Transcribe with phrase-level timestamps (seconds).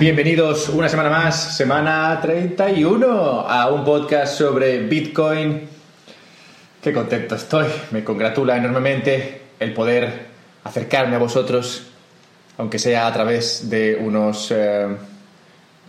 [0.00, 5.68] bienvenidos una semana más, semana 31, a un podcast sobre Bitcoin.
[6.82, 10.26] Qué contento estoy, me congratula enormemente el poder
[10.64, 11.86] acercarme a vosotros,
[12.56, 14.88] aunque sea a través de unos, eh,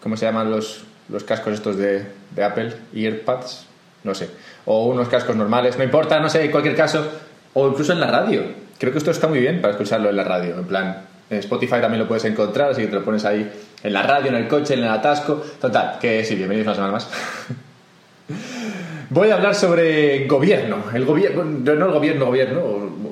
[0.04, 2.72] ¿cómo se llaman los, los cascos estos de, de Apple?
[2.94, 3.66] Earpads,
[4.04, 4.30] no sé,
[4.66, 7.12] o unos cascos normales, no importa, no sé, en cualquier caso,
[7.56, 8.44] o incluso en la radio.
[8.78, 11.82] Creo que esto está muy bien para escucharlo en la radio, en plan, en Spotify
[11.82, 13.52] también lo puedes encontrar, así que te lo pones ahí
[13.84, 15.44] en la radio, en el coche, en el atasco.
[15.60, 17.10] Total, que sí, bienvenidos una semana más.
[19.10, 20.84] Voy a hablar sobre gobierno.
[20.94, 22.62] El gobierno, no el gobierno, gobierno,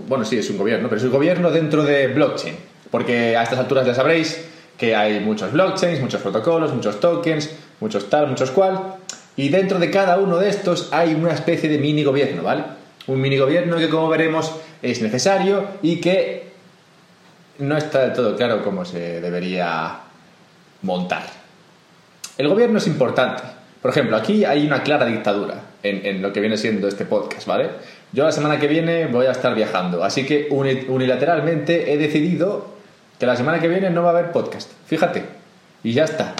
[0.07, 2.55] bueno, sí, es un gobierno, pero es un gobierno dentro de blockchain.
[2.91, 4.45] Porque a estas alturas ya sabréis
[4.77, 7.49] que hay muchos blockchains, muchos protocolos, muchos tokens,
[7.79, 8.95] muchos tal, muchos cual.
[9.35, 12.63] Y dentro de cada uno de estos hay una especie de mini gobierno, ¿vale?
[13.07, 16.47] Un mini gobierno que, como veremos, es necesario y que
[17.59, 20.01] no está del todo claro cómo se debería
[20.81, 21.23] montar.
[22.37, 23.43] El gobierno es importante.
[23.81, 27.47] Por ejemplo, aquí hay una clara dictadura en, en, lo que viene siendo este podcast,
[27.47, 27.69] ¿vale?
[28.11, 32.75] Yo la semana que viene voy a estar viajando, así que unilateralmente he decidido
[33.19, 34.71] que la semana que viene no va a haber podcast.
[34.87, 35.23] Fíjate,
[35.83, 36.33] y ya está.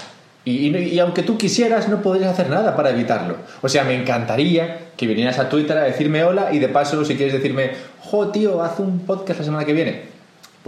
[0.44, 3.36] Y, y, y, aunque tú quisieras, no podrías hacer nada para evitarlo.
[3.60, 7.16] O sea, me encantaría que vinieras a Twitter a decirme hola y de paso, si
[7.16, 10.18] quieres decirme, jo, tío, haz un podcast la semana que viene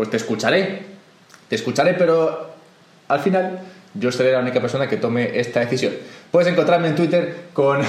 [0.01, 0.83] pues te escucharé,
[1.49, 2.50] te escucharé, pero
[3.11, 3.61] al final
[3.95, 5.93] yo seré la única persona que tome esta decisión.
[6.31, 7.81] Puedes encontrarme en Twitter con,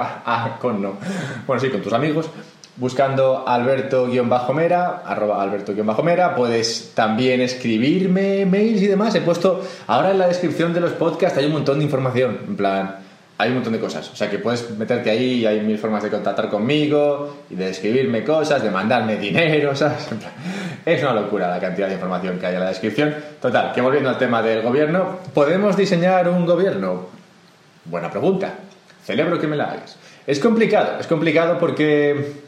[0.60, 0.94] con no,
[1.46, 2.30] bueno sí, con tus amigos,
[2.76, 10.28] buscando alberto-mera, arroba alberto-mera, puedes también escribirme mails y demás, he puesto, ahora en la
[10.28, 12.96] descripción de los podcasts hay un montón de información, en plan,
[13.42, 14.08] hay un montón de cosas.
[14.10, 17.70] O sea que puedes meterte ahí y hay mil formas de contactar conmigo y de
[17.70, 20.08] escribirme cosas, de mandarme dinero, ¿sabes?
[20.84, 23.14] Es una locura la cantidad de información que hay en la descripción.
[23.40, 27.08] Total, que volviendo al tema del gobierno, ¿podemos diseñar un gobierno?
[27.84, 28.54] Buena pregunta.
[29.04, 29.96] Celebro que me la hagas.
[30.26, 32.42] Es complicado, es complicado porque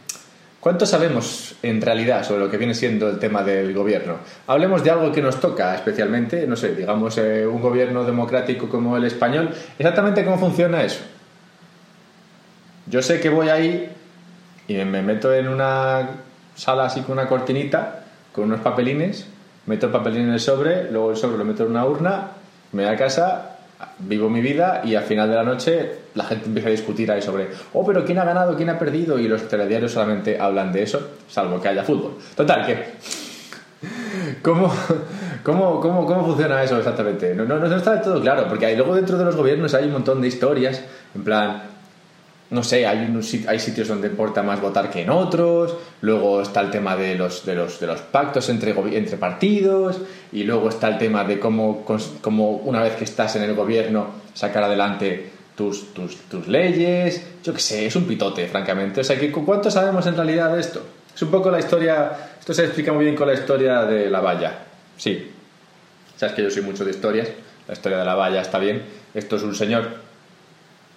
[0.65, 4.17] ¿Cuánto sabemos en realidad sobre lo que viene siendo el tema del gobierno?
[4.47, 8.97] Hablemos de algo que nos toca especialmente, no sé, digamos eh, un gobierno democrático como
[8.97, 9.51] el español.
[9.79, 11.03] ¿Exactamente cómo funciona eso?
[12.87, 13.91] Yo sé que voy ahí
[14.67, 16.09] y me meto en una
[16.55, 18.04] sala así con una cortinita,
[18.35, 19.27] con unos papelines,
[19.67, 22.33] meto el papelín en el sobre, luego el sobre lo meto en una urna,
[22.73, 23.59] me voy a casa,
[24.01, 27.23] vivo mi vida y al final de la noche la gente empieza a discutir ahí
[27.23, 28.57] sobre, oh, pero ¿quién ha ganado?
[28.57, 29.19] ¿quién ha perdido?
[29.19, 32.19] Y los telediarios solamente hablan de eso, salvo que haya fútbol.
[32.35, 32.85] Total, que...
[34.43, 34.73] ¿Cómo,
[35.43, 37.35] cómo, cómo, cómo funciona eso exactamente?
[37.35, 39.85] No, no, no está del todo claro, porque hay, luego dentro de los gobiernos hay
[39.87, 40.83] un montón de historias,
[41.15, 41.63] en plan,
[42.51, 43.09] no sé, hay,
[43.49, 47.45] hay sitios donde importa más votar que en otros, luego está el tema de los,
[47.45, 50.01] de los, de los pactos entre, entre partidos,
[50.33, 51.85] y luego está el tema de cómo,
[52.21, 57.55] cómo una vez que estás en el gobierno sacar adelante tus, tus, tus leyes, yo
[57.55, 59.01] qué sé, es un pitote, francamente.
[59.01, 60.85] O sea, ¿cuánto sabemos en realidad de esto?
[61.15, 64.21] Es un poco la historia, esto se explica muy bien con la historia de la
[64.21, 64.65] valla,
[64.97, 65.31] sí.
[66.17, 67.29] Sabes que yo soy mucho de historias,
[67.67, 68.83] la historia de la valla está bien.
[69.15, 69.89] Esto es un señor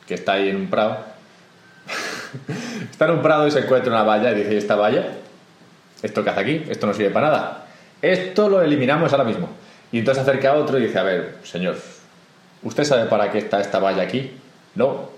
[0.06, 1.16] que está ahí en un prado
[2.91, 5.07] está en un prado y se encuentra una valla y dice, ¿esta valla?
[6.01, 6.63] ¿Esto qué hace aquí?
[6.69, 7.67] Esto no sirve para nada.
[8.01, 9.49] Esto lo eliminamos ahora mismo.
[9.91, 11.77] Y entonces acerca a otro y dice, a ver, señor,
[12.63, 14.31] ¿usted sabe para qué está esta valla aquí?
[14.75, 15.09] No,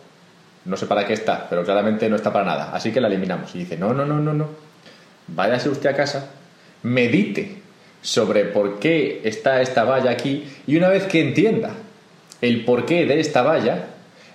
[0.66, 2.72] no sé para qué está, pero claramente no está para nada.
[2.74, 3.54] Así que la eliminamos.
[3.56, 4.48] Y dice, no, no, no, no, no.
[5.28, 6.32] Váyase usted a casa,
[6.84, 7.60] medite
[8.02, 11.72] sobre por qué está esta valla aquí y una vez que entienda
[12.42, 13.88] el porqué de esta valla,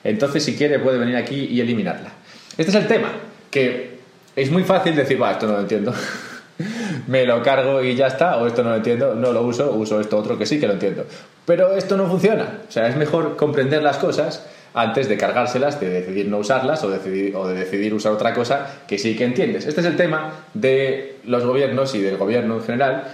[0.02, 2.12] entonces si quiere puede venir aquí y eliminarla.
[2.56, 3.10] Este es el tema,
[3.50, 3.98] que
[4.36, 5.92] es muy fácil decir, va, esto no lo entiendo.
[7.06, 10.00] Me lo cargo y ya está, o esto no lo entiendo, no lo uso, uso
[10.00, 11.04] esto otro que sí que lo entiendo.
[11.44, 12.60] Pero esto no funciona.
[12.68, 16.90] O sea, es mejor comprender las cosas antes de cargárselas, de decidir no usarlas o,
[16.90, 19.66] decidir, o de decidir usar otra cosa que sí que entiendes.
[19.66, 23.04] Este es el tema de los gobiernos y del gobierno en general,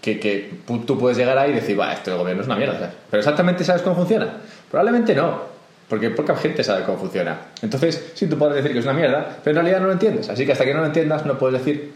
[0.00, 2.92] que, tú puedes llegar ahí y decir, va, esto del gobierno es una mierda.
[3.10, 4.28] Pero exactamente sabes cómo funciona.
[4.70, 5.55] Probablemente no.
[5.88, 7.38] Porque poca gente sabe cómo funciona.
[7.62, 10.28] Entonces, sí, tú puedes decir que es una mierda, pero en realidad no lo entiendes.
[10.28, 11.92] Así que hasta que no lo entiendas, no puedes decir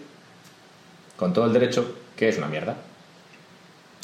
[1.17, 2.77] con todo el derecho que es una mierda.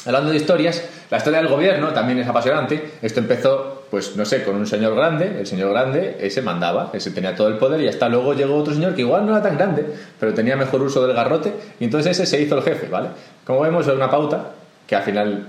[0.06, 2.92] Hablando de historias, la historia del gobierno también es apasionante.
[3.02, 5.40] Esto empezó, pues no sé, con un señor grande.
[5.40, 8.72] El señor grande, ese mandaba, ese tenía todo el poder y hasta luego llegó otro
[8.72, 9.84] señor que igual no era tan grande,
[10.20, 13.08] pero tenía mejor uso del garrote y entonces ese se hizo el jefe, ¿vale?
[13.44, 14.52] Como vemos, es una pauta
[14.86, 15.46] que al final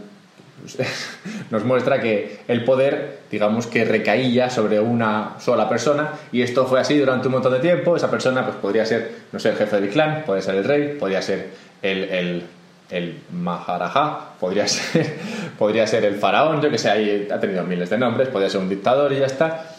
[1.52, 6.80] nos muestra que el poder, digamos que recaía sobre una sola persona y esto fue
[6.80, 7.96] así durante un montón de tiempo.
[7.96, 10.98] Esa persona pues podría ser, no sé, el jefe del clan, podría ser el rey,
[11.00, 11.50] podría ser
[11.82, 12.44] el, el
[12.90, 15.18] el Maharaja, podría ser,
[15.58, 18.62] podría ser el faraón, yo que sé, ahí ha tenido miles de nombres, podría ser
[18.62, 19.74] un dictador y ya está.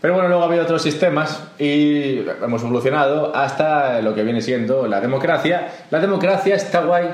[0.00, 4.88] Pero bueno, luego ha habido otros sistemas y hemos evolucionado hasta lo que viene siendo
[4.88, 5.68] la democracia.
[5.90, 7.08] La democracia está guay.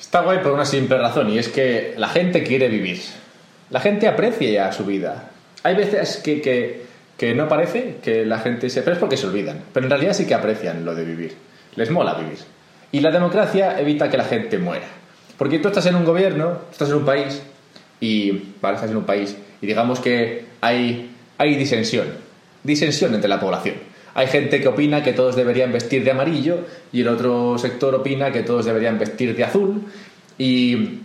[0.00, 3.00] Está guay por una simple razón y es que la gente quiere vivir.
[3.70, 5.30] La gente aprecia ya su vida.
[5.62, 6.40] Hay veces que,
[7.16, 8.82] que, no parece que la gente se...
[8.82, 9.62] Pero es porque se olvidan.
[9.72, 11.36] Pero en realidad sí que aprecian lo de vivir.
[11.76, 12.38] Les mola vivir.
[12.90, 14.86] Y la democracia evita que la gente muera.
[15.38, 17.42] Porque tú estás en un gobierno, estás en un país
[18.00, 18.54] y...
[18.60, 21.10] Vale, estás en un país y digamos que hay
[21.40, 22.06] hay disensión,
[22.62, 23.76] disensión entre la población.
[24.14, 26.58] Hay gente que opina que todos deberían vestir de amarillo
[26.92, 29.82] y el otro sector opina que todos deberían vestir de azul.
[30.38, 31.00] Y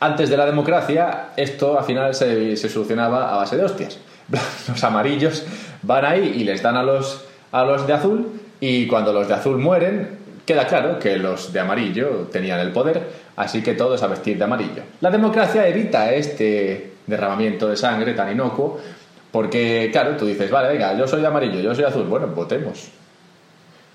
[0.00, 3.98] antes de la democracia esto al final se, solucionaba a base de hostias.
[4.68, 5.44] Los amarillos
[5.82, 9.34] van ahí y les dan a los, a los de azul y cuando los de
[9.34, 13.02] azul mueren queda claro que los de amarillo tenían el poder,
[13.36, 14.82] así que todos a vestir de amarillo.
[15.00, 18.80] La democracia evita este derramamiento de sangre tan inocuo
[19.32, 22.04] porque, claro, tú dices, vale, venga, yo soy amarillo, yo soy azul.
[22.04, 22.88] Bueno, votemos.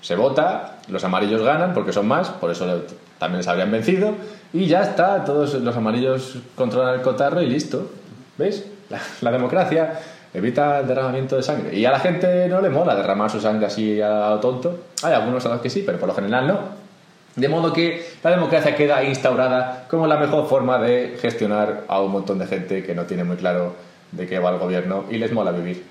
[0.00, 2.82] Se vota, los amarillos ganan porque son más, por eso
[3.18, 4.14] también les habrían vencido.
[4.52, 7.90] Y ya está, todos los amarillos controlan el cotarro y listo.
[8.38, 8.66] ¿Ves?
[9.20, 9.98] La, democracia
[10.32, 11.76] evita el derramamiento de sangre.
[11.76, 14.78] Y a la gente no le mola derramar su sangre así a lo tonto.
[15.02, 16.60] Hay algunos a los que sí, pero por lo general no.
[17.34, 22.12] De modo que la democracia queda instaurada como la mejor forma de gestionar a un
[22.12, 23.74] montón de gente que no tiene muy claro
[24.16, 25.82] de qué va el gobierno y les mola vivir.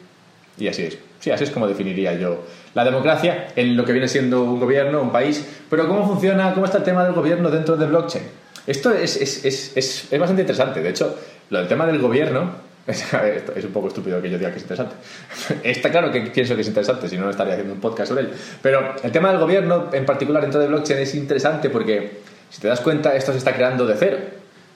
[0.58, 0.98] Y así es.
[1.20, 2.44] Sí, así es como definiría yo
[2.74, 5.46] la democracia en lo que viene siendo un gobierno, un país.
[5.70, 8.24] Pero ¿cómo funciona, cómo está el tema del gobierno dentro de blockchain?
[8.68, 10.82] Esto es, es, es, es bastante interesante.
[10.82, 11.18] De hecho,
[11.50, 12.52] lo del tema del gobierno,
[12.88, 14.96] es un poco estúpido que yo diga que es interesante.
[15.64, 18.26] Está claro que pienso que es interesante, si no, no estaría haciendo un podcast sobre
[18.26, 18.34] ello.
[18.62, 22.20] Pero el tema del gobierno, en particular dentro de blockchain, es interesante porque,
[22.50, 24.18] si te das cuenta, esto se está creando de cero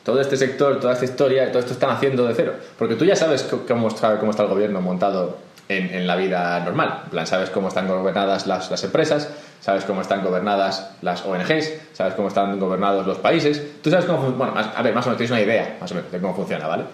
[0.03, 2.53] todo este sector, toda esta historia, todo esto están haciendo de cero.
[2.77, 5.37] Porque tú ya sabes cómo está, cómo está el gobierno montado
[5.69, 7.01] en, la vida normal.
[7.05, 9.29] En plan, sabes cómo están gobernadas las, empresas,
[9.61, 13.81] sabes cómo están gobernadas las ONGs, sabes cómo están gobernados los países.
[13.81, 16.11] Tú sabes cómo Bueno, a ver, más o menos tienes una idea, más o menos,
[16.11, 16.85] de cómo funciona, ¿vale?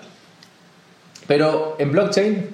[1.26, 2.50] Pero en blockchain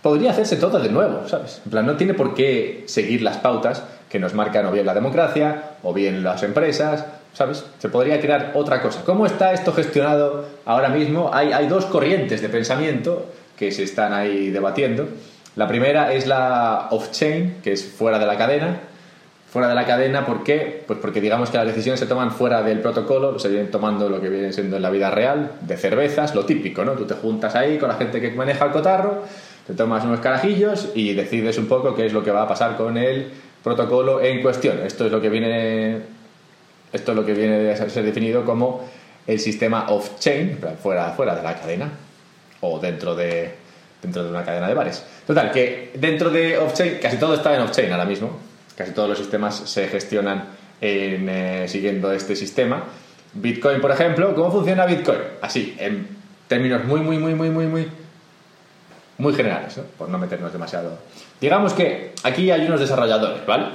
[0.00, 1.60] podría hacerse todo de nuevo, ¿sabes?
[1.64, 4.94] En plan, no tiene por qué seguir las pautas que nos marcan o bien la
[4.94, 7.64] democracia, o bien las empresas, ¿sabes?
[7.78, 9.02] Se podría crear otra cosa.
[9.04, 11.30] ¿Cómo está esto gestionado ahora mismo?
[11.32, 13.26] Hay, dos corrientes de pensamiento
[13.56, 15.08] que se están ahí debatiendo.
[15.56, 18.80] La primera es la off-chain, que es fuera de la cadena.
[19.50, 20.82] Fuera de la cadena, ¿por qué?
[20.86, 24.18] Pues porque digamos que las decisiones se toman fuera del protocolo, se vienen tomando lo
[24.18, 26.92] que viene siendo en la vida real, de cervezas, lo típico, ¿no?
[26.92, 29.24] Tú te juntas ahí con la gente que maneja el cotarro,
[29.66, 32.78] te tomas unos carajillos y decides un poco qué es lo que va a pasar
[32.78, 33.30] con el
[33.62, 34.78] protocolo en cuestión.
[34.86, 36.00] Esto es lo que viene
[36.92, 38.88] esto es lo que viene a ser definido como
[39.26, 41.90] el sistema off-chain, fuera, fuera de la cadena
[42.60, 43.54] o dentro de,
[44.02, 45.04] dentro de una cadena de bares.
[45.26, 48.38] Total, que dentro de off-chain, casi todo está en off-chain ahora mismo,
[48.76, 50.44] casi todos los sistemas se gestionan
[50.80, 52.84] eh, siguiendo este sistema.
[53.34, 55.18] Bitcoin, por ejemplo, ¿cómo funciona Bitcoin?
[55.40, 56.08] Así, en
[56.48, 57.88] términos muy, muy, muy, muy, muy, muy,
[59.18, 60.98] muy generales, por no meternos demasiado.
[61.40, 63.66] Digamos que aquí hay unos desarrolladores, ¿vale?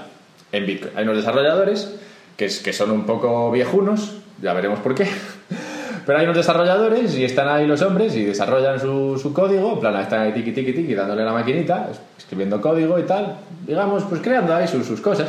[0.52, 0.96] En Bitcoin.
[0.96, 1.96] Hay unos desarrolladores
[2.38, 5.08] que, que son un poco viejunos, ya veremos por qué.
[6.06, 9.80] Pero hay unos desarrolladores y están ahí los hombres y desarrollan su, su código, en
[9.82, 14.22] plan, están ahí tiki tiki tiki dándole la maquinita, escribiendo código y tal, digamos, pues
[14.22, 15.28] creando ahí sus, sus cosas.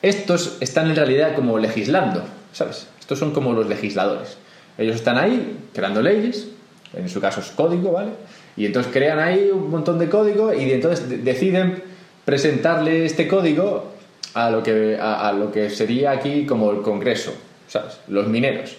[0.00, 2.86] Estos están en realidad como legislando, ¿sabes?
[2.98, 4.38] Estos son como los legisladores.
[4.78, 6.48] Ellos están ahí creando leyes,
[6.94, 8.12] en su caso es código, ¿vale?
[8.56, 11.82] Y entonces crean ahí un montón de código y entonces deciden
[12.24, 13.92] presentarle este código
[14.46, 17.34] a lo que, a, lo que sería aquí como el Congreso,
[17.66, 17.98] ¿sabes?
[18.06, 18.76] Los mineros.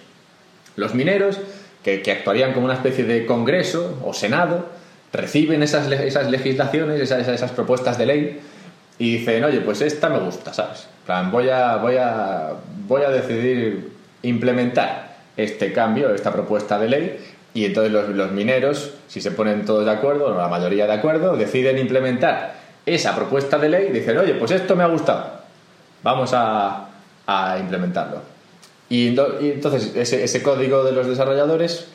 [0.75, 1.37] Los mineros,
[1.83, 4.67] que, actuarían como una especie de Congreso o Senado,
[5.11, 8.39] reciben esas, esas legislaciones, esas, esas, propuestas de ley
[8.99, 10.87] y dicen, oye, pues esta me gusta, ¿sabes?
[11.05, 12.53] plan, voy a, voy a,
[12.87, 17.19] voy a decidir implementar este cambio, esta propuesta de ley
[17.53, 20.93] y entonces los, los mineros, si se ponen todos de acuerdo, o la mayoría de
[20.93, 22.53] acuerdo, deciden implementar
[22.85, 25.38] esa propuesta de ley y dicen, oye, pues esto me ha gustado
[26.03, 26.85] vamos a,
[27.59, 28.21] implementarlo.
[28.89, 31.87] Y, entonces ese, código de los desarrolladores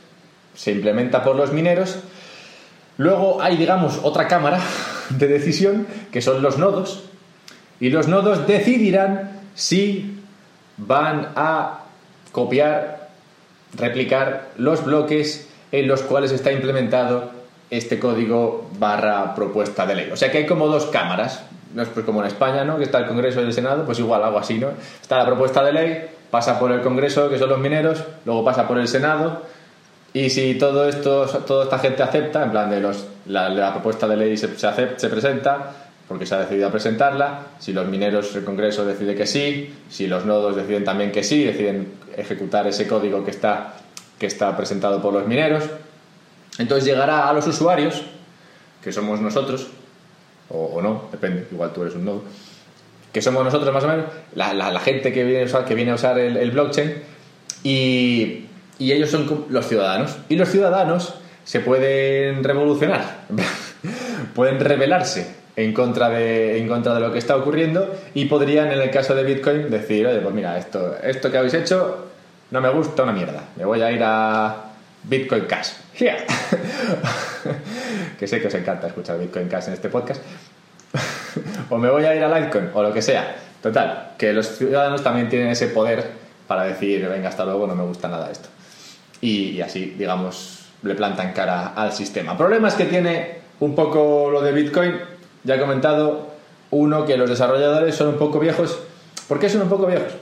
[0.54, 1.98] se implementa por los mineros.
[2.98, 4.60] Luego hay, digamos, otra cámara
[5.10, 7.04] de decisión, que son los nodos,
[7.80, 10.20] y los nodos decidirán si
[10.76, 11.80] van a
[12.30, 13.08] copiar,
[13.76, 17.30] replicar los bloques en los cuales está implementado
[17.70, 20.10] este código barra propuesta de ley.
[20.12, 21.42] O sea que hay como dos cámaras
[21.74, 22.78] no es pues como en España, ¿no?
[22.78, 24.70] Que está el Congreso y el Senado, pues igual algo así, ¿no?
[25.02, 28.66] Está la propuesta de ley, pasa por el Congreso, que son los mineros, luego pasa
[28.66, 29.42] por el Senado,
[30.12, 34.16] y si todo esto, toda esta gente acepta, en plan de los, la, propuesta de
[34.16, 35.72] ley se, se, se presenta,
[36.06, 40.24] porque se ha decidido presentarla, si los mineros, el Congreso decide que sí, si los
[40.24, 43.74] nodos deciden también que sí, deciden ejecutar ese código que está,
[44.18, 45.64] que está presentado por los mineros,
[46.58, 48.02] entonces llegará a los usuarios,
[48.82, 49.66] que somos nosotros,
[50.48, 52.22] o, no, depende, igual tú eres un nodo,
[53.12, 55.94] que somos nosotros más o menos, la, gente que viene a usar, que viene a
[55.94, 56.94] usar el, blockchain,
[57.62, 58.46] y,
[58.78, 60.16] y ellos son los ciudadanos.
[60.28, 63.20] Y los ciudadanos se pueden revolucionar,
[64.34, 68.80] pueden rebelarse en contra, de, en contra de lo que está ocurriendo y podrían, en
[68.80, 72.06] el caso de Bitcoin, decir, oye, pues mira, esto, esto que habéis hecho
[72.50, 74.72] no me gusta una mierda, me voy a ir a
[75.04, 75.70] Bitcoin Cash.
[78.24, 80.22] que sé que os encanta escuchar Bitcoin Cash en este podcast.
[81.68, 83.36] o me voy a ir a Litecoin o lo que sea.
[83.62, 86.02] Total, que los ciudadanos también tienen ese poder
[86.46, 88.48] para decir, venga, hasta luego, no me gusta nada esto.
[89.20, 92.34] Y, y así, digamos, le plantan cara al sistema.
[92.34, 94.94] Problemas que tiene un poco lo de Bitcoin
[95.42, 96.28] ya he comentado,
[96.70, 98.78] uno, que los desarrolladores son un poco viejos.
[99.28, 100.14] ¿Por qué son un poco viejos?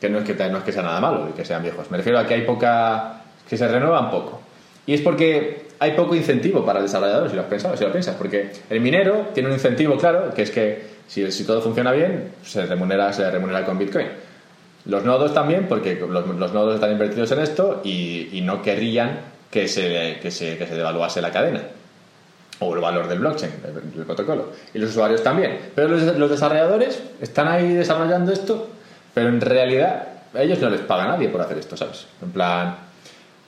[0.00, 1.88] Que no es que, no es que sea nada malo que sean viejos.
[1.92, 3.22] Me refiero a que hay poca.
[3.48, 4.40] que se renuevan poco.
[4.84, 7.90] Y es porque hay poco incentivo para el desarrollador, si lo has pensado, si lo
[7.90, 8.14] piensas.
[8.14, 12.32] Porque el minero tiene un incentivo claro, que es que si, si todo funciona bien,
[12.44, 14.06] se remunera, se remunera con Bitcoin.
[14.84, 19.20] Los nodos también, porque los, nodos están invertidos en esto y, no querrían
[19.50, 21.62] que se, que se, que se devaluase la cadena
[22.60, 24.50] o el valor del blockchain, del protocolo.
[24.74, 25.58] Y los usuarios también.
[25.74, 28.68] Pero los, desarrolladores están ahí desarrollando esto,
[29.14, 32.06] pero en realidad a ellos no les paga nadie por hacer esto, ¿sabes?
[32.22, 32.76] En plan,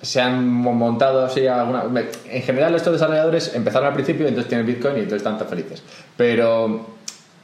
[0.02, 1.84] se han montado así alguna...
[2.26, 5.82] En general estos desarrolladores empezaron al principio, entonces tienen Bitcoin y entonces están tan felices.
[6.16, 6.86] Pero,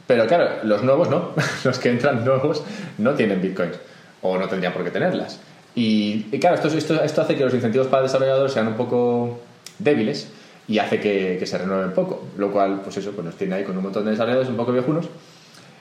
[0.07, 1.31] pero claro, los nuevos no.
[1.65, 2.63] los que entran nuevos
[2.99, 3.71] no tienen Bitcoin.
[4.23, 5.41] O no tendrían por qué tenerlas.
[5.75, 9.39] Y, claro, esto, esto, esto hace que los incentivos para desarrolladores sean un poco
[9.79, 10.29] débiles
[10.67, 13.77] y hace que, se renueven poco, lo cual, pues eso, pues nos tiene ahí con
[13.77, 15.09] un montón de desarrolladores un poco viejunos.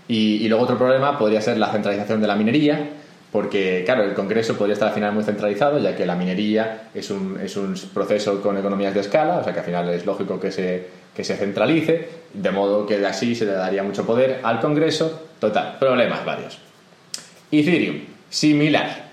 [0.08, 2.90] Y, luego otro problema podría ser la centralización de la minería,
[3.32, 7.10] porque, claro, el Congreso podría estar al final muy centralizado, ya que la minería es
[7.10, 10.40] un, es un proceso con economías de escala, o sea que al final es lógico
[10.40, 14.40] que se, que se centralice, de modo que de así se le daría mucho poder
[14.44, 15.28] al Congreso.
[15.40, 16.58] Total, problemas varios.
[17.52, 19.08] Ethereum, similar.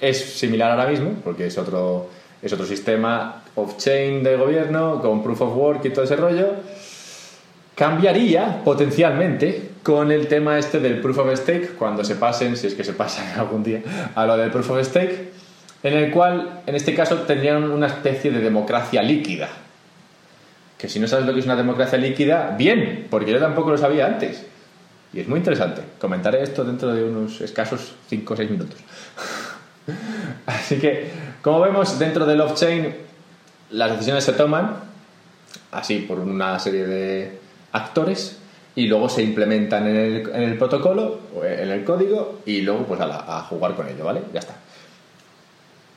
[0.00, 2.10] Es similar ahora mismo, porque es otro,
[2.42, 6.48] es otro sistema off-chain de gobierno, con proof of work y todo ese rollo,
[7.74, 12.74] cambiaría potencialmente con el tema este del proof of stake, cuando se pasen, si es
[12.74, 13.82] que se pasan algún día,
[14.14, 15.32] a lo del proof of stake,
[15.82, 19.48] en el cual, en este caso, tendrían una especie de democracia líquida.
[20.78, 23.78] Que si no sabes lo que es una democracia líquida, bien, porque yo tampoco lo
[23.78, 24.46] sabía antes.
[25.12, 25.82] Y es muy interesante.
[26.00, 28.78] Comentaré esto dentro de unos escasos 5 o 6 minutos.
[30.46, 31.10] Así que,
[31.42, 33.04] como vemos, dentro del off-chain
[33.70, 34.76] las decisiones se toman
[35.72, 37.38] así por una serie de
[37.74, 38.38] actores
[38.76, 43.74] y luego se implementan en el, protocolo, en el código y luego pues a, jugar
[43.74, 44.22] con ello, ¿vale?
[44.32, 44.56] Ya está.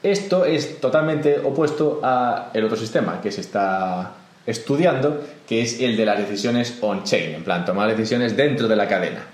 [0.04, 4.14] Esto es totalmente opuesto a el otro sistema que se está
[4.46, 8.88] estudiando, que es el de las decisiones on-chain, en plan, tomar decisiones dentro de la
[8.88, 9.26] cadena.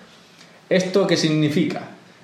[0.70, 1.82] ¿Esto qué significa?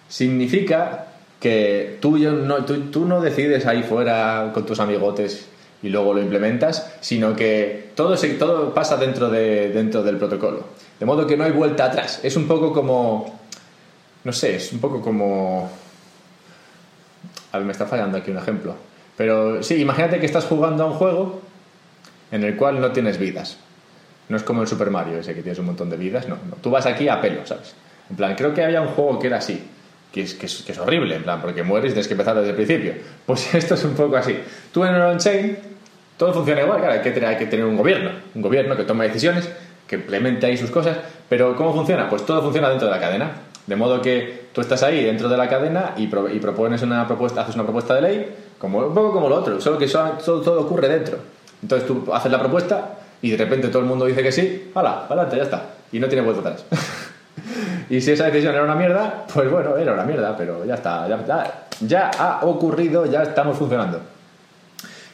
[0.07, 1.05] Significa
[1.39, 2.17] que tú,
[2.65, 5.47] tú, tú no decides ahí fuera con tus amigotes
[5.81, 10.65] y luego lo implementas, sino que todo, se, todo pasa dentro, de, dentro del protocolo.
[10.99, 12.19] De modo que no hay vuelta atrás.
[12.23, 13.39] Es un poco como...
[14.23, 15.71] No sé, es un poco como...
[17.51, 18.75] A ver, me está fallando aquí un ejemplo.
[19.15, 21.41] Pero sí, imagínate que estás jugando a un juego
[22.31, 23.57] en el cual no tienes vidas.
[24.27, 26.27] No es como el Super Mario, ese que tienes un montón de vidas.
[26.27, 26.57] No, no.
[26.57, 27.73] Tú vas aquí a pelo, ¿sabes?
[28.09, 29.63] En plan, creo que había un juego que era así.
[30.11, 32.35] Que es, que es, que es horrible, en plan, porque mueres y tienes que empezar
[32.35, 32.93] desde el principio.
[33.25, 34.37] Pues esto es un poco así.
[34.71, 35.57] Tú en el on-chain
[36.17, 38.83] todo funciona igual, claro, hay que, tener, hay que tener un gobierno, un gobierno que
[38.83, 39.49] tome decisiones,
[39.87, 40.97] que implemente ahí sus cosas,
[41.29, 42.09] pero ¿cómo funciona?
[42.09, 43.31] Pues todo funciona dentro de la cadena.
[43.65, 47.55] De modo que tú estás ahí dentro de la cadena y, propones una propuesta, haces
[47.55, 50.89] una propuesta de ley, como, un poco como lo otro, solo que todo, todo ocurre
[50.89, 51.19] dentro.
[51.61, 55.05] Entonces tú haces la propuesta y de repente todo el mundo dice que sí, ¡hala!
[55.05, 55.37] ¡Adelante!
[55.37, 55.65] Ya está.
[55.91, 56.65] Y no tiene vuelta atrás.
[57.89, 61.07] y si esa decisión era una mierda, pues bueno, era una mierda, pero ya está,
[61.81, 63.99] ya, ha ocurrido, ya estamos funcionando.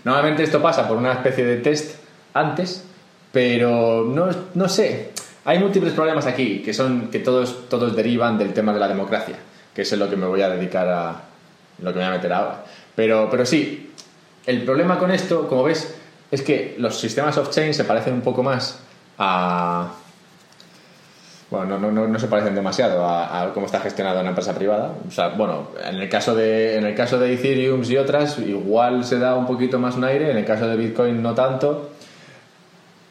[0.03, 1.95] Normalmente esto pasa por una especie de test
[2.33, 2.85] antes,
[3.31, 5.11] pero no, no sé.
[5.45, 9.35] Hay múltiples problemas aquí que son que todos, todos derivan del tema de la democracia,
[9.73, 11.21] que es en lo que me voy a dedicar a
[11.79, 12.63] lo que me voy a meter ahora.
[12.95, 13.93] Pero, pero sí,
[14.45, 15.95] el problema con esto, como ves,
[16.31, 18.79] es que los sistemas off-chain se parecen un poco más
[19.17, 19.91] a
[21.55, 24.93] bueno, no, no, no se parecen demasiado a, cómo está gestionada una empresa privada.
[25.07, 29.03] O sea, bueno, en el caso de, en el caso de Ethereum y otras, igual
[29.05, 31.91] se da un poquito más un aire, en el caso de Bitcoin no tanto.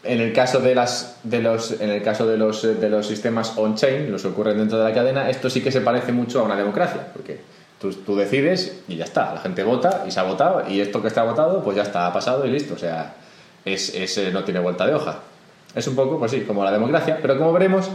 [0.03, 3.57] En el caso de las de los en el caso de los de los sistemas
[3.57, 6.43] on-chain, los que ocurren dentro de la cadena, esto sí que se parece mucho a
[6.43, 7.41] una democracia, porque
[7.81, 11.01] tú, tú, decides y ya está, la gente vota y se ha votado y esto
[11.01, 13.15] que está votado pues ya está, ha pasado y listo, o sea,
[13.65, 15.21] es, es no tiene vuelta de hoja.
[15.75, 17.91] Es un poco, pues sí, como la democracia, pero como veremos,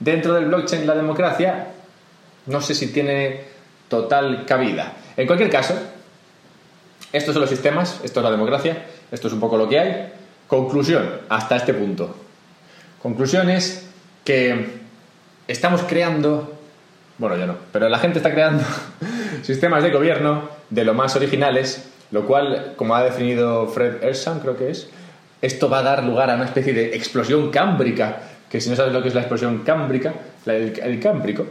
[0.00, 1.68] dentro del blockchain la democracia
[2.46, 3.42] no sé si tiene
[3.88, 4.94] total cabida.
[5.16, 5.74] En cualquier caso,
[7.12, 10.12] estos son los sistemas, esto es la democracia, esto es un poco lo que hay.
[10.46, 12.14] Conclusión, hasta este punto.
[13.02, 13.88] Conclusión es
[14.24, 14.80] que
[15.48, 16.58] estamos creando,
[17.18, 18.64] bueno, yo no, pero la gente está creando
[19.42, 24.56] sistemas de gobierno de lo más originales, lo cual, como ha definido Fred Ersam, creo
[24.56, 24.88] que es,
[25.42, 28.92] esto va a dar lugar a una especie de explosión cámbrica que si no sabes
[28.92, 30.12] lo que es la explosión cámbrica,
[30.44, 31.46] el, el cámbrico,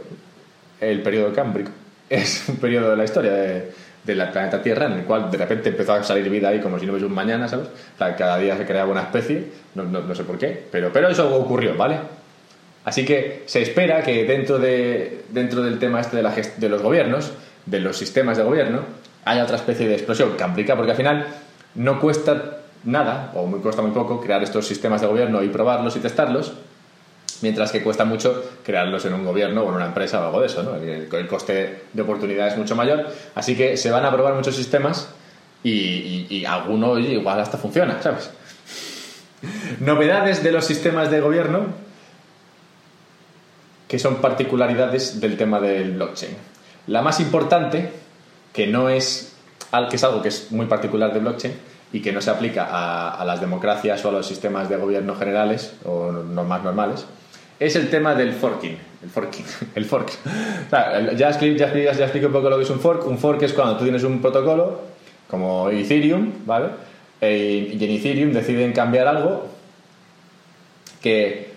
[0.80, 1.70] el periodo cámbrico,
[2.10, 3.72] es un periodo de la historia de,
[4.14, 6.84] la planeta Tierra en el cual de repente empezó a salir vida ahí como si
[6.84, 7.68] no hubiese un mañana, ¿sabes?
[7.96, 9.44] Cada día se creaba una especie,
[9.76, 11.96] no, no, no sé por qué, pero, pero eso ocurrió, ¿vale?
[12.84, 16.82] Así que se espera que dentro, de, dentro del tema este de, la de los
[16.82, 17.32] gobiernos,
[17.66, 18.80] de los sistemas de gobierno,
[19.24, 21.26] haya otra especie de explosión cámbrica, porque al final
[21.76, 25.96] no cuesta nada, o muy, cuesta muy poco, crear estos sistemas de gobierno y probarlos
[25.96, 26.54] y testarlos,
[27.42, 30.46] mientras que cuesta mucho crearlos en un gobierno o en una empresa o algo de
[30.46, 30.76] eso, ¿no?
[30.76, 35.08] El, coste de oportunidad es mucho mayor, así que se van a probar muchos sistemas
[35.62, 38.30] y, alguno igual hasta funciona, ¿sabes?
[39.80, 41.66] Novedades de los sistemas de gobierno
[43.88, 46.36] que son particularidades del tema del blockchain.
[46.86, 47.90] La más importante,
[48.52, 49.34] que no es,
[49.90, 51.54] que es algo que es muy particular de blockchain
[51.92, 55.74] y que no se aplica a, las democracias o a los sistemas de gobierno generales
[55.84, 57.04] o más normales,
[57.60, 58.76] es el tema del forking.
[59.02, 59.44] El forking,
[59.74, 60.10] el fork.
[61.16, 63.06] Ya, expliqué un poco lo que es un fork.
[63.06, 64.80] Un fork es cuando tú tienes un protocolo,
[65.28, 66.68] como Ethereum, ¿vale?
[67.20, 69.46] E, y en Ethereum deciden cambiar algo
[71.02, 71.52] que,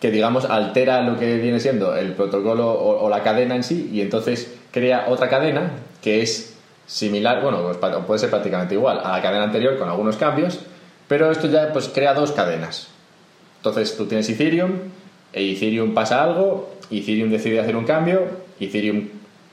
[0.00, 3.88] que, digamos, altera lo que viene siendo el protocolo o, o la cadena en sí,
[3.92, 5.70] y entonces crea otra cadena
[6.02, 6.56] que es
[6.86, 10.60] similar, bueno, pues puede ser prácticamente igual a la cadena anterior con algunos cambios,
[11.06, 12.88] pero esto ya pues crea dos cadenas.
[13.58, 14.72] Entonces tú tienes Ethereum,
[15.32, 18.22] e Ethereum pasa algo, Ethereum decide hacer un cambio,
[18.58, 19.08] Ethereum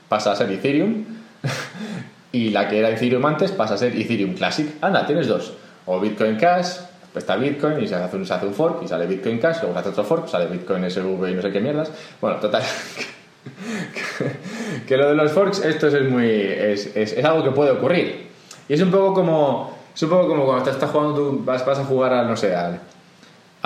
[0.08, 1.04] pasa a ser Ethereum,
[2.32, 4.68] y la que era Ethereum antes pasa a ser Ethereum Classic.
[4.80, 5.52] Anda, tienes dos.
[5.86, 6.78] O Bitcoin Cash,
[7.14, 9.74] está Bitcoin y se hace, un, se hace un fork y sale Bitcoin Cash, luego
[9.74, 11.90] se hace otro fork, sale Bitcoin SV y no sé qué mierdas.
[12.20, 12.62] Bueno, total.
[14.86, 16.28] que lo de los forks, esto es muy.
[16.28, 18.28] Es, es, es, algo que puede ocurrir.
[18.68, 19.76] Y es un poco como.
[19.94, 22.36] Es un poco como cuando te estás jugando, tú vas, vas a jugar al, no
[22.36, 22.54] sé,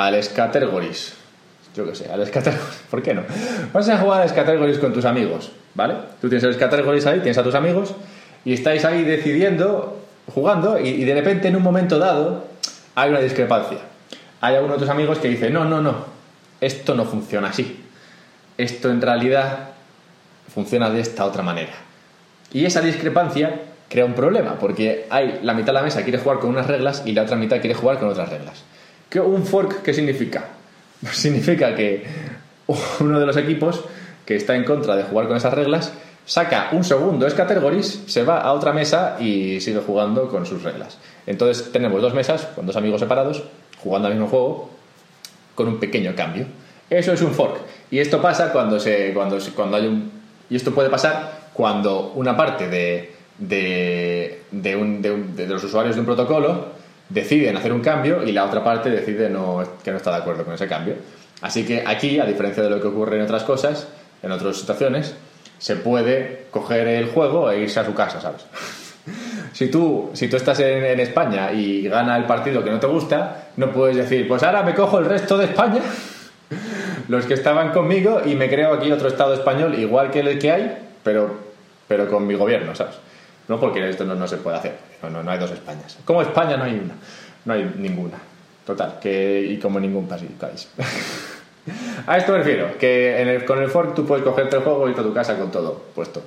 [0.07, 1.15] al Scattergories.
[1.75, 2.83] Yo qué sé, al Scattergories.
[2.91, 3.23] ¿Por qué no?
[3.73, 5.95] Vas a jugar al Scattergories con tus amigos, ¿vale?
[6.21, 7.95] Tú tienes el Scattergories ahí, tienes a tus amigos
[8.45, 10.01] y estáis ahí decidiendo,
[10.33, 12.47] jugando y, y de repente en un momento dado
[12.95, 13.79] hay una discrepancia.
[14.41, 16.07] Hay alguno de tus amigos que dice, no, no, no,
[16.61, 17.85] esto no funciona así.
[18.57, 19.71] Esto en realidad
[20.53, 21.73] funciona de esta otra manera.
[22.53, 26.39] Y esa discrepancia crea un problema, porque hay la mitad de la mesa quiere jugar
[26.39, 28.65] con unas reglas y la otra mitad quiere jugar con otras reglas.
[29.11, 30.45] ¿Qué, ¿Un fork qué significa?
[31.03, 32.05] Pues significa que
[33.01, 33.85] uno de los equipos
[34.25, 35.93] que está en contra de jugar con esas reglas
[36.25, 40.63] saca un segundo es categories, se va a otra mesa y sigue jugando con sus
[40.63, 40.99] reglas.
[41.27, 43.43] Entonces tenemos dos mesas con dos amigos separados
[43.83, 44.71] jugando al mismo juego
[45.57, 46.47] con un pequeño cambio.
[46.89, 47.57] Eso es un fork.
[47.91, 50.11] Y esto pasa cuando se cuando, cuando hay un
[50.49, 55.63] y esto puede pasar cuando una parte de, de, de, un, de, un, de los
[55.65, 56.67] usuarios de un protocolo
[57.11, 60.55] deciden hacer un cambio y la otra parte decide que no está de acuerdo con
[60.55, 60.95] ese cambio.
[61.43, 63.89] Así que aquí, a diferencia de lo que ocurre en otras cosas,
[64.23, 65.15] en otras situaciones,
[65.59, 68.47] se puede coger el juego e irse a su casa, ¿sabes?
[69.53, 72.87] si, tú, si tú estás en, en, España y gana el partido que no te
[72.87, 75.81] gusta, no puedes decir, pues ahora me cojo el resto de España,
[77.09, 80.51] los que estaban conmigo, y me creo aquí otro Estado español igual que el que
[80.51, 81.35] hay, pero,
[81.89, 82.97] pero con mi gobierno, ¿sabes?
[83.51, 85.99] No porque esto no, no se puede hacer, no, no, no, hay dos Españas.
[86.05, 86.95] Como España no hay una,
[87.45, 88.17] no hay ninguna.
[88.65, 90.69] Total, que, y como ningún país.
[92.07, 95.01] A esto me refiero, que con el fork tú puedes cogerte el juego y irte
[95.01, 96.23] a tu casa con todo puesto.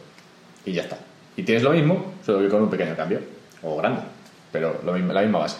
[0.65, 0.97] Y ya está.
[1.37, 3.21] Y tienes lo mismo, solo que con un pequeño cambio.
[3.61, 4.01] O grande,
[4.51, 5.59] pero la misma base.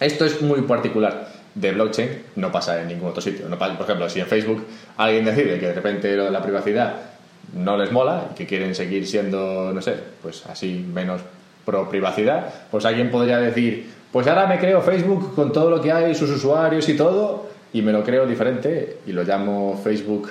[0.00, 3.46] Esto es muy particular de blockchain, no pasa en ningún otro sitio.
[3.46, 7.11] Por ejemplo, si en Facebook alguien decide que de repente lo de la privacidad
[7.54, 11.20] no les mola y que quieren seguir siendo, no sé, pues así menos
[11.64, 15.92] pro privacidad, pues alguien podría decir, pues ahora me creo Facebook con todo lo que
[15.92, 20.30] hay, sus usuarios y todo, y me lo creo diferente y lo llamo Facebook,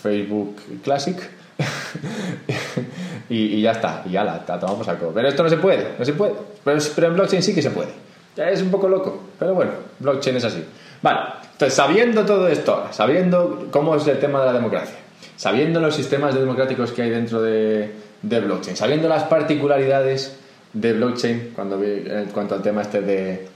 [0.00, 1.16] Facebook Classic.
[3.28, 4.96] y, ya está, y ya la, tomamos a.
[4.96, 6.34] Pero esto no se puede, no se puede.
[6.64, 7.90] Pero, pero en blockchain sí que se puede.
[8.36, 10.64] Es un poco loco, pero bueno, blockchain es así.
[11.02, 11.20] Vale,
[11.52, 14.96] entonces sabiendo todo esto, sabiendo cómo es el tema de la democracia,
[15.36, 17.90] sabiendo los sistemas democráticos que hay dentro de,
[18.22, 20.36] blockchain, sabiendo las particularidades
[20.72, 23.48] de blockchain cuando, en cuanto al tema este de,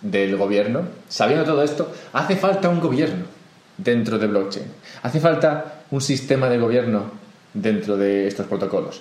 [0.00, 3.24] del gobierno, sabiendo todo esto, hace falta un gobierno
[3.76, 4.66] dentro de blockchain.
[5.02, 7.10] Hace falta un sistema de gobierno
[7.52, 9.00] dentro de estos protocolos.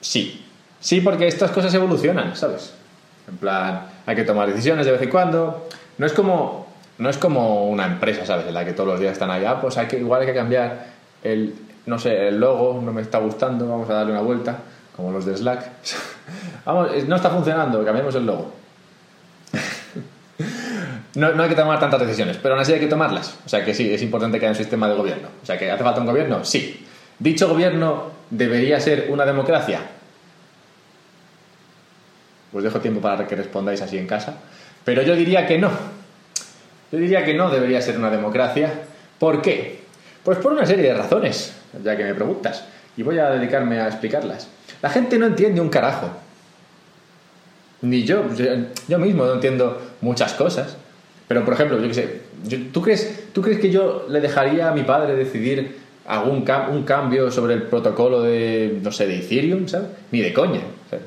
[0.00, 0.44] Sí,
[0.80, 2.74] sí, porque estas cosas evolucionan, ¿sabes?
[3.26, 5.68] En plan, hay que tomar decisiones de vez en cuando.
[5.98, 6.63] No es como,
[6.98, 8.46] no es como una empresa, ¿sabes?
[8.46, 10.34] En la que todos los días están allá, ah, pues hay que, igual hay que
[10.34, 10.86] cambiar
[11.22, 11.54] el,
[11.86, 14.58] no sé, el logo, no me está gustando, vamos a darle una vuelta,
[14.94, 15.70] como los de Slack.
[16.64, 18.52] vamos, no está funcionando, cambiemos el logo.
[21.16, 23.38] no, no, hay que tomar tantas decisiones, pero aún así hay que tomarlas.
[23.44, 25.28] O sea que sí, es importante que haya un sistema de gobierno.
[25.42, 26.86] O sea que hace falta un gobierno, sí.
[27.18, 29.80] Dicho gobierno debería ser una democracia.
[32.52, 34.36] Os dejo tiempo para que respondáis así en casa.
[34.84, 35.70] Pero yo diría que no.
[36.94, 38.72] Yo diría que no debería ser una democracia.
[39.18, 39.80] ¿Por qué?
[40.22, 41.52] Pues por una serie de razones,
[41.82, 42.66] ya que me preguntas.
[42.96, 44.46] Y voy a dedicarme a explicarlas.
[44.80, 46.08] La gente no entiende un carajo.
[47.82, 48.22] Ni yo,
[48.86, 50.76] yo mismo no entiendo muchas cosas.
[51.26, 52.20] Pero, por ejemplo, yo qué sé,
[52.72, 55.76] ¿tú, crees, ¿tú crees que yo le dejaría a mi padre decidir
[56.06, 59.88] algún un cambio sobre el protocolo de, no sé, de Ethereum, ¿sabes?
[60.12, 60.60] Ni de coña.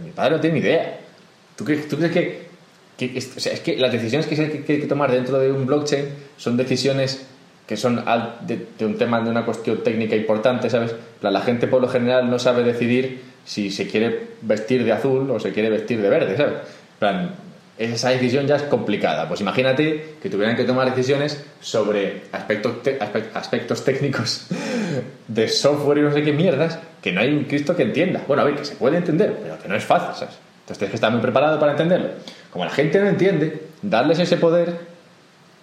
[0.04, 1.00] mi padre no tiene ni idea.
[1.56, 2.47] ¿Tú crees, tú crees que,
[3.06, 6.06] o sea, es que las decisiones que hay que, tomar dentro de un blockchain
[6.38, 7.28] son decisiones
[7.68, 8.04] que son
[8.48, 10.96] de, un tema de una cuestión técnica importante, ¿sabes?
[11.22, 15.40] La, gente por lo general no sabe decidir si se quiere vestir de azul o
[15.40, 16.54] se quiere vestir de verde, ¿sabes?
[16.98, 17.36] plan,
[17.78, 19.28] esa decisión ya es complicada.
[19.28, 22.74] Pues imagínate que tuvieran que tomar decisiones sobre aspectos,
[23.34, 24.48] aspectos técnicos
[25.28, 28.24] de software y no sé qué mierdas que no hay un Cristo que entienda.
[28.28, 30.47] Bueno, a ver, que se puede entender, pero que no es fácil, ¿sabes?
[30.68, 32.10] Entonces tienes que estar muy preparado para entenderlo.
[32.52, 34.78] Como la gente no entiende, darles ese poder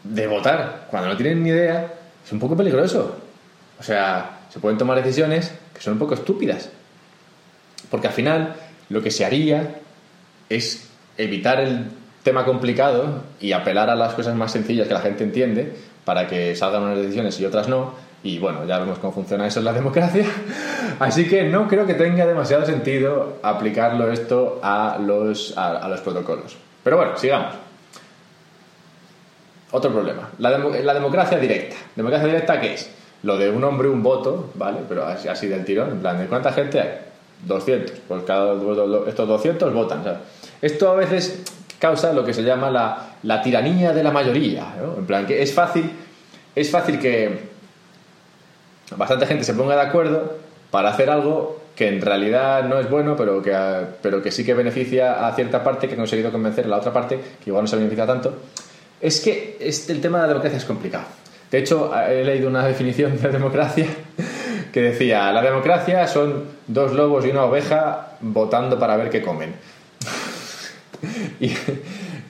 [0.02, 1.92] de votar cuando no tienen ni idea
[2.24, 3.14] es un poco peligroso.
[3.78, 6.70] O sea, se pueden tomar decisiones que son un poco estúpidas.
[7.90, 8.54] Porque al final
[8.88, 9.74] lo que se haría
[10.48, 10.88] es
[11.18, 11.84] evitar el
[12.22, 15.74] tema complicado y apelar a las cosas más sencillas que la gente entiende
[16.06, 17.92] para que salgan unas decisiones y otras no
[18.24, 20.24] y bueno, ya vemos cómo funciona eso en la democracia.
[20.98, 26.56] Así que no creo que tenga demasiado sentido aplicarlo esto a los, a, los protocolos.
[26.82, 27.54] Pero bueno, sigamos.
[29.72, 30.30] Otro problema.
[30.38, 31.76] La, la, democracia directa.
[31.94, 32.90] ¿Democracia directa qué es?
[33.24, 34.78] Lo de un hombre, un voto, ¿vale?
[34.88, 35.90] Pero así, así del tirón.
[35.90, 36.98] En plan, ¿de cuánta gente hay?
[37.44, 37.98] 200.
[38.08, 38.54] Pues cada,
[39.06, 40.02] estos 200 votan.
[40.62, 41.42] Esto a veces
[41.78, 44.64] causa lo que se llama la, la tiranía de la mayoría.
[44.96, 45.90] En plan, que es fácil,
[46.54, 47.53] es fácil que
[48.96, 50.38] bastante gente se ponga de acuerdo
[50.70, 53.52] para hacer algo que en realidad no es bueno, pero que,
[54.00, 56.92] pero que sí que beneficia a cierta parte que ha conseguido convencer a la otra
[56.92, 58.34] parte, que igual no se beneficia tanto,
[59.00, 61.04] es que este, el tema de la democracia es complicado.
[61.50, 63.86] De hecho, he leído una definición de democracia
[64.72, 69.54] que decía, la democracia son dos lobos y una oveja votando para ver qué comen.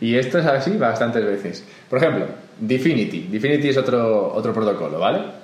[0.01, 1.65] y, esto es así bastantes veces.
[1.89, 2.27] Por ejemplo,
[2.59, 3.29] Definity.
[3.31, 5.44] Definity es otro, otro protocolo, ¿vale?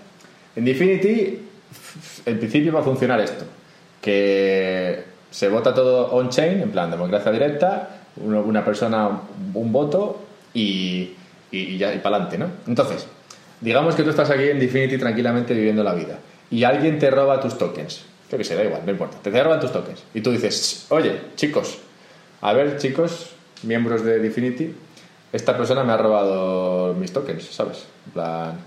[0.56, 1.38] En Definity,
[2.26, 3.44] en principio va a funcionar esto,
[4.00, 9.20] que se vota todo on-chain, en plan democracia directa, una persona,
[9.54, 10.20] un voto
[10.52, 11.14] y,
[11.52, 12.46] y, ya, y para adelante, ¿no?
[12.66, 13.06] Entonces,
[13.60, 16.18] digamos que tú estás aquí en Definity tranquilamente viviendo la vida
[16.50, 18.04] y alguien te roba tus tokens.
[18.28, 19.18] Creo que se da igual, no importa.
[19.22, 20.02] Te roban tus tokens.
[20.14, 21.78] Y tú dices, oye, chicos,
[22.40, 23.30] a ver, chicos,
[23.62, 24.74] miembros de Definity,
[25.32, 27.86] esta persona me ha robado mis tokens, ¿sabes?
[28.06, 28.58] En plan,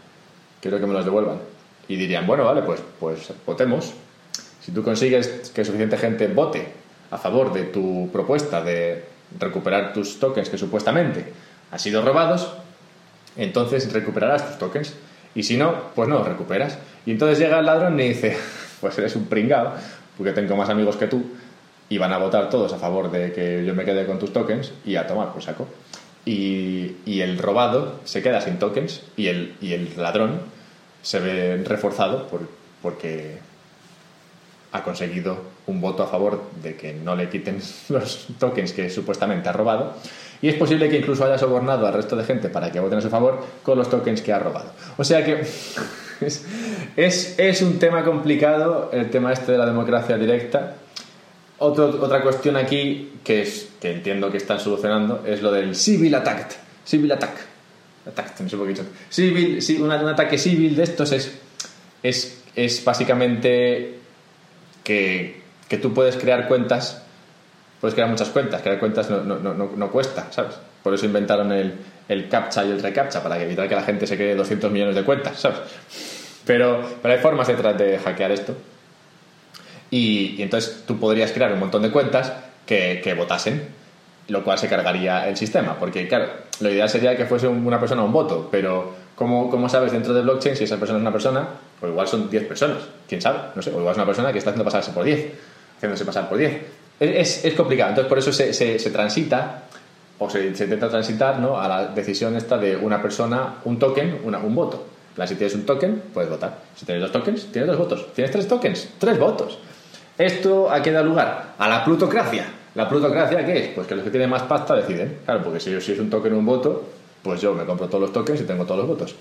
[0.62, 1.53] quiero que me los devuelvan
[1.88, 3.94] y dirían, bueno, vale, pues, pues votemos.
[4.62, 6.68] Si tú consigues que suficiente gente vote
[7.12, 9.06] a favor de tu propuesta de
[9.40, 11.34] recuperar tus tokens que supuestamente
[11.72, 12.54] han sido robados,
[13.36, 14.94] entonces recuperarás tus tokens.
[15.36, 16.78] Y si no, pues no los recuperas.
[17.06, 18.38] Y entonces llega el ladrón y dice,
[18.82, 19.74] pues eres un pringao,
[20.18, 21.24] porque tengo más amigos que tú,
[21.90, 24.72] y van a votar todos a favor de que yo me quede con tus tokens
[24.86, 25.68] y a tomar por saco.
[26.26, 30.40] Y, y el robado se queda sin tokens y el, y el ladrón
[31.04, 32.42] se ve reforzado por,
[32.82, 33.38] porque
[34.72, 35.38] ha conseguido
[35.68, 39.94] un voto a favor de que no le quiten los tokens que supuestamente ha robado.
[40.42, 43.02] Y es posible que incluso haya sobornado al resto de gente para que voten a
[43.02, 44.72] su favor con los tokens que ha robado.
[44.98, 45.42] O sea que
[46.22, 46.46] es,
[46.98, 50.76] es, es un tema complicado el tema este de la democracia directa.
[51.60, 56.58] otra cuestión aquí que, es, que entiendo que están solucionando es lo del civil attack.
[56.84, 57.53] Civil attack.
[59.10, 61.32] Civil, sí, un, un ataque civil de estos es,
[62.02, 64.00] es, es básicamente
[64.84, 67.02] que, que tú puedes crear cuentas,
[67.80, 70.56] puedes crear muchas cuentas, crear cuentas no, no, no, no cuesta, ¿sabes?
[70.84, 71.74] Por eso inventaron el,
[72.10, 75.04] el captcha y el recaptcha, para evitar que la gente se cree 200 millones de
[75.04, 75.60] cuentas, ¿sabes?
[76.46, 78.54] Pero, pero hay formas detrás de hackear esto.
[79.90, 82.34] Y, y entonces tú podrías crear un montón de cuentas
[82.66, 83.83] que, que votasen,
[84.28, 85.78] lo cual se cargaría el sistema.
[85.80, 86.28] Porque, claro,
[86.60, 90.24] lo ideal sería que fuese una persona un voto, pero ¿cómo, ¿cómo sabes dentro del
[90.24, 91.48] blockchain si esa persona es una persona?
[91.82, 94.38] O igual son 10 personas, quién sabe, no sé, o igual es una persona que
[94.38, 95.34] está haciendo pasarse por 10,
[95.78, 96.62] haciéndose pasar por 10.
[97.00, 99.64] Es, es complicado, entonces por eso se, se, transita
[100.20, 101.60] o se, intenta transitar ¿no?
[101.60, 104.86] a la decisión esta de una persona, un token, una, un voto.
[105.26, 106.60] si tienes un token, puedes votar.
[106.76, 108.14] Si tienes dos tokens, tienes dos votos.
[108.14, 108.90] ¿Tienes tres tokens?
[109.00, 109.58] Tres votos.
[110.18, 111.56] ¿Esto a qué da lugar?
[111.58, 112.46] A la plutocracia.
[112.76, 113.68] ¿La plutocracia qué es?
[113.70, 115.20] Pues que los que tienen más pasta deciden.
[115.26, 116.84] Claro, porque si, si es un token un voto,
[117.22, 119.16] pues yo me compro todos los tokens y tengo todos los votos.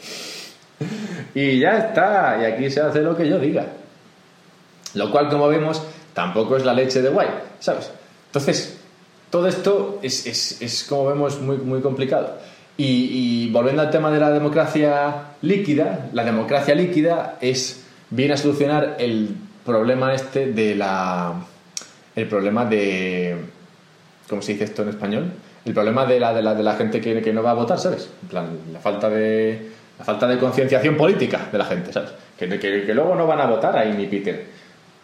[1.34, 2.38] y ya está.
[2.40, 3.66] Y aquí se hace lo que yo diga.
[4.94, 5.82] Lo cual, como vemos,
[6.14, 7.28] tampoco es la leche de guay,
[7.60, 7.90] ¿sabes?
[8.26, 8.78] Entonces,
[9.30, 12.38] todo esto es, es, es, como vemos, muy, muy complicado.
[12.76, 18.36] Y, y, volviendo al tema de la democracia líquida, la democracia líquida es, viene a
[18.36, 19.34] solucionar el
[19.64, 21.46] problema este de la...
[22.14, 23.36] El problema de...
[24.28, 25.32] ¿Cómo se dice esto en español?
[25.64, 27.78] El problema de la, de la, de la gente que, que no va a votar,
[27.78, 28.10] ¿sabes?
[28.22, 32.10] En plan, la falta de, la falta de concienciación política de la gente, ¿sabes?
[32.38, 34.44] Que, que, que, luego no van a votar ahí ni Peter.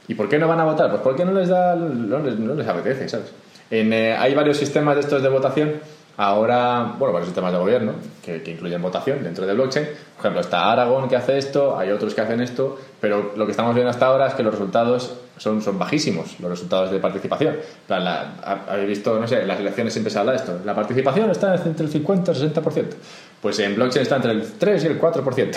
[0.08, 0.90] ¿Y por qué no van a votar?
[0.90, 3.32] Pues porque no les da, no les, no les apetece, ¿sabes?
[3.70, 5.74] En, eh, hay varios sistemas de estos de votación.
[6.16, 7.92] Ahora, bueno, varios sistemas de gobierno
[8.24, 9.86] que, que, incluyen votación dentro de blockchain.
[10.16, 13.52] Por ejemplo, está Aragon que hace esto, hay otros que hacen esto, pero lo que
[13.52, 17.56] estamos viendo hasta ahora es que los resultados son, son bajísimos, los resultados de participación.
[17.88, 20.60] Habéis visto, no sé, en las elecciones siempre se habla de esto.
[20.64, 22.86] La participación está entre el 50 y el 60%.
[23.40, 25.56] Pues en blockchain está entre el 3 y el 4%.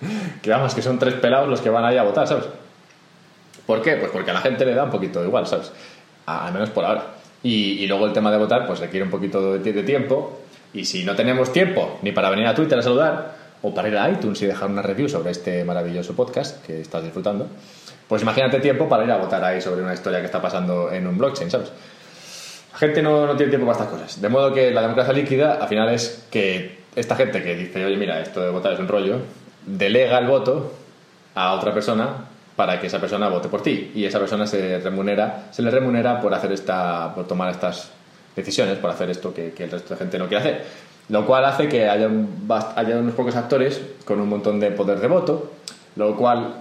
[0.42, 2.46] que vamos, que son tres pelados los que van ahí a votar, ¿sabes?
[3.66, 3.96] ¿Por qué?
[3.96, 5.70] Pues porque a la gente le da un poquito igual, ¿sabes?
[6.26, 7.04] Al menos por ahora.
[7.42, 10.40] Y, y, luego el tema de votar, pues requiere un poquito de, de, tiempo.
[10.74, 13.96] Y si no tenemos tiempo ni para venir a Twitter a saludar, o para ir
[13.96, 17.46] a iTunes y dejar una review sobre este maravilloso podcast que estás disfrutando,
[18.10, 21.06] pues imagínate tiempo para ir a votar ahí sobre una historia que está pasando en
[21.06, 21.70] un blockchain, ¿sabes?
[22.72, 24.20] La gente no, no tiene tiempo para estas cosas.
[24.20, 27.96] De modo que la democracia líquida, al final, es que esta gente que dice, oye,
[27.96, 29.18] mira, esto de votar es un rollo,
[29.64, 30.72] delega el voto
[31.36, 32.08] a otra persona
[32.56, 36.20] para que esa persona vote por ti y esa persona se remunera se le remunera
[36.20, 37.92] por hacer esta por tomar estas
[38.34, 40.64] decisiones por hacer esto que, el resto de gente no quiere hacer
[41.08, 44.98] lo cual hace que haya, un, haya unos pocos actores con un montón de poder
[44.98, 45.52] de voto
[45.94, 46.54] lo cual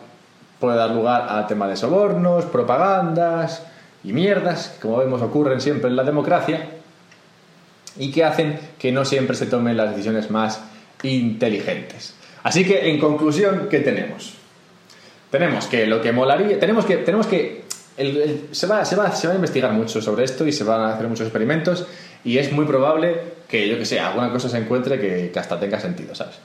[0.60, 3.64] puede dar lugar a temas de sobornos propagandas
[4.04, 6.68] y mierdas que como vemos ocurren siempre en la democracia
[7.98, 10.62] y que hacen que no siempre se tomen las decisiones más
[11.04, 14.40] inteligentes así que en conclusión ¿qué tenemos?
[15.30, 17.64] tenemos que lo que molaría, tenemos que, tenemos que
[18.52, 20.94] se, va, se, va, se va a investigar mucho sobre esto y se van a
[20.94, 21.86] hacer muchos experimentos
[22.24, 23.18] y es muy probable
[23.48, 26.36] que, yo que sé, alguna cosa se encuentre que, que hasta tenga sentido, ¿sabes?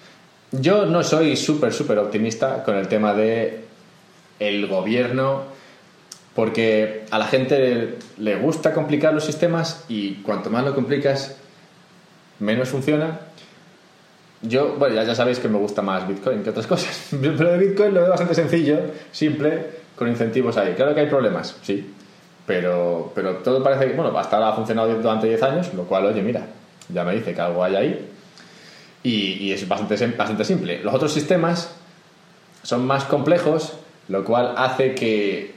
[0.52, 3.64] Yo no soy súper, súper optimista con el tema de
[4.38, 5.42] el gobierno
[6.34, 11.36] porque a la gente le gusta complicar los sistemas y cuanto más lo complicas,
[12.40, 13.20] menos funciona
[14.48, 17.94] yo, bueno, ya, sabéis que me gusta más Bitcoin que otras cosas, pero de Bitcoin
[17.94, 18.78] lo veo bastante sencillo,
[19.10, 19.66] simple,
[19.96, 20.74] con incentivos ahí.
[20.74, 21.92] Claro que hay problemas, sí,
[22.46, 26.06] pero, pero todo parece que, bueno, hasta ahora ha funcionado durante 10 años, lo cual,
[26.06, 26.46] oye, mira,
[26.88, 28.08] ya me dice que algo hay ahí
[29.02, 30.82] y, y es bastante, bastante simple.
[30.82, 31.74] Los otros sistemas
[32.62, 35.54] son más complejos, lo cual hace que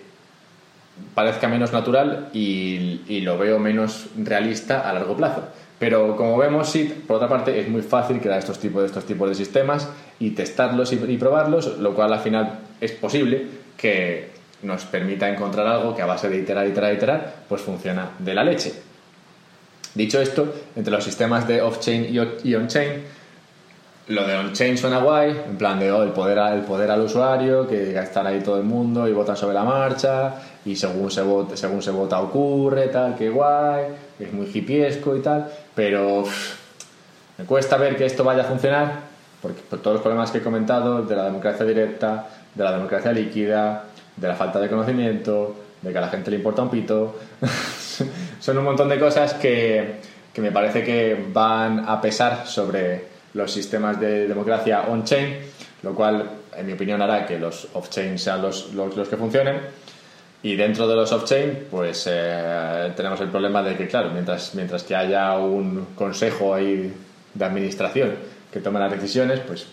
[1.14, 5.44] parezca menos natural y, lo veo menos realista a largo plazo.
[5.80, 9.30] Pero como vemos, sí, por otra parte, es muy fácil crear estos tipos, estos tipos
[9.30, 13.46] de sistemas y testarlos y, y, probarlos, lo cual al final es posible
[13.78, 14.32] que
[14.64, 18.44] nos permita encontrar algo que a base de iterar, iterar, iterar, pues funciona de la
[18.44, 18.74] leche.
[19.94, 22.08] Dicho esto, entre los sistemas de off-chain
[22.44, 23.04] y on-chain,
[24.10, 27.68] lo de on-chain suena guay, en plan de oh, el, poder, el poder al usuario,
[27.68, 31.58] que estar ahí todo el mundo y vota sobre la marcha, y según se vota,
[31.58, 33.86] según se vota ocurre, tal, que guay,
[34.18, 36.24] es muy hipiesco y tal, pero
[37.38, 38.92] me cuesta ver que esto vaya a funcionar,
[39.42, 43.12] porque por todos los problemas que he comentado, de la democracia directa, de la democracia
[43.12, 43.84] líquida,
[44.16, 47.16] de la falta de conocimiento, de que a la gente le importa un pito,
[48.40, 49.96] son un montón de cosas que,
[50.34, 55.38] que me parece que van a pesar sobre los sistemas de democracia on-chain,
[55.84, 59.60] lo cual, en mi opinión, hará que los off-chain sean los, los, los, que funcionen.
[60.44, 64.84] Y dentro de los off-chain, pues eh, tenemos el problema de que, claro, mientras, mientras
[64.84, 66.94] que haya un consejo ahí
[67.34, 68.16] de administración
[68.52, 69.68] que tome las decisiones, pues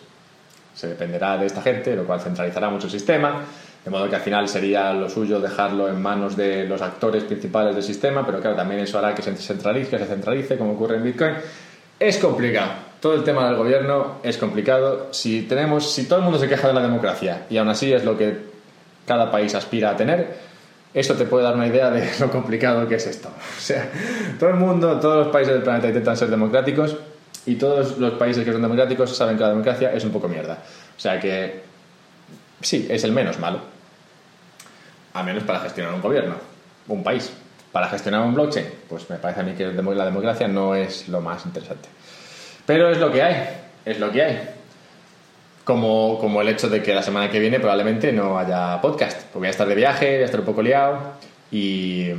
[0.75, 3.43] se dependerá de esta gente, lo cual centralizará mucho el sistema,
[3.85, 7.75] de modo que al final sería lo suyo dejarlo en manos de los actores principales
[7.75, 10.97] del sistema, pero claro, también eso hará que se centralice, que se centralice, como ocurre
[10.97, 11.35] en Bitcoin.
[12.01, 12.73] Es complicado.
[13.05, 15.09] Todo el tema del gobierno es complicado.
[15.11, 18.03] Si tenemos, si todo el mundo se queja de la democracia y aún así es
[18.03, 18.39] lo que
[19.07, 20.39] cada país aspira a tener,
[20.95, 23.29] eso te puede dar una idea de lo complicado que es esto.
[23.29, 23.91] O sea,
[24.41, 26.97] todo el mundo, todos los países del planeta intentan ser democráticos
[27.45, 30.61] y todos los países que son democráticos saben que la democracia es un poco mierda.
[30.97, 31.61] O sea que
[32.63, 33.59] sí, es el menos malo.
[35.13, 36.37] A menos para gestionar un gobierno,
[36.89, 37.31] un país.
[37.71, 41.21] Para gestionar un blockchain, pues me parece a mí que la democracia no es lo
[41.21, 41.91] más interesante.
[42.67, 43.49] Pero es lo que hay,
[43.85, 44.51] es lo que hay.
[45.65, 49.39] Como, como el hecho de que la semana que viene probablemente no haya podcast, porque
[49.39, 50.99] voy a estar de viaje, voy a estar un poco liado
[51.51, 52.11] y,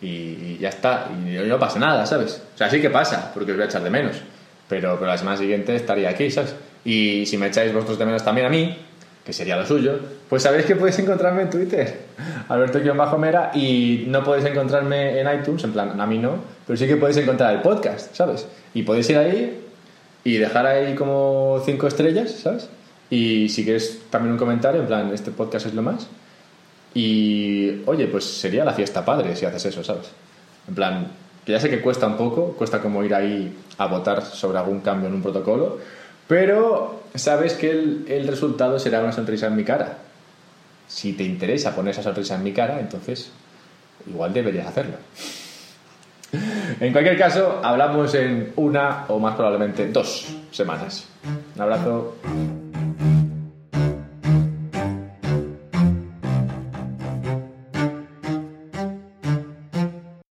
[0.00, 1.08] y ya está.
[1.12, 2.42] Y no pasa nada, ¿sabes?
[2.54, 4.22] O sea, sí que pasa, porque os voy a echar de menos
[4.68, 6.54] pero, pero la semana siguiente estaría aquí, ¿sabes?
[6.84, 8.76] Y si me echáis vosotros de menos también a mí,
[9.24, 9.98] que sería lo suyo,
[10.28, 11.98] pues sabéis que podéis encontrarme en Twitter,
[12.48, 16.96] Alberto-Mera, y no podéis encontrarme en iTunes, en plan, a mí no, pero sí que
[16.96, 18.46] podéis encontrar el podcast, ¿sabes?
[18.74, 19.67] Y podéis ir ahí
[20.24, 22.68] y dejar ahí como cinco estrellas, ¿sabes?
[23.10, 26.06] Y si quieres también un comentario, en plan, este podcast es lo más.
[26.94, 30.08] Y, oye, pues sería la fiesta padre si haces eso, ¿sabes?
[30.66, 31.06] En plan,
[31.44, 34.80] que ya sé que cuesta un poco, cuesta como ir ahí a votar sobre algún
[34.80, 35.78] cambio en un protocolo,
[36.26, 39.98] pero sabes que el, el resultado será una sonrisa en mi cara.
[40.86, 43.30] Si te interesa poner esa sonrisa en mi cara, entonces
[44.06, 44.96] igual deberías hacerlo.
[46.32, 51.08] En cualquier caso, hablamos en una o más probablemente dos semanas.
[51.56, 52.16] Un abrazo.